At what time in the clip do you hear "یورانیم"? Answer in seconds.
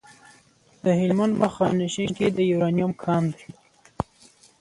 2.51-2.91